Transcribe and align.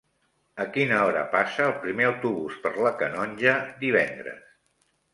A 0.63 0.65
quina 0.77 0.97
hora 1.09 1.25
passa 1.35 1.61
el 1.67 1.77
primer 1.85 2.09
autobús 2.13 2.59
per 2.67 2.75
la 2.89 2.95
Canonja 3.05 3.57
divendres? 3.87 4.45